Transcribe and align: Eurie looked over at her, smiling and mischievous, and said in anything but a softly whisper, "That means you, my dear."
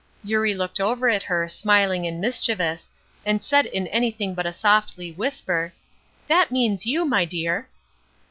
Eurie 0.23 0.55
looked 0.55 0.79
over 0.79 1.09
at 1.09 1.21
her, 1.21 1.47
smiling 1.47 2.07
and 2.07 2.19
mischievous, 2.19 2.89
and 3.23 3.43
said 3.43 3.67
in 3.67 3.85
anything 3.89 4.33
but 4.33 4.47
a 4.47 4.51
softly 4.51 5.11
whisper, 5.11 5.71
"That 6.27 6.49
means 6.49 6.87
you, 6.87 7.05
my 7.05 7.23
dear." 7.23 7.67